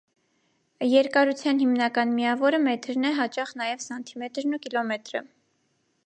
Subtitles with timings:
[0.91, 5.23] Երկարութեան հիմնական միաւորը մեթրն է, յաճախ նաեւ՝ սանթիմեթրն ու քիլօմեթրը։